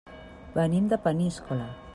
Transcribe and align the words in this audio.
Venim 0.55 0.87
de 0.95 1.01
Peníscola. 1.05 1.73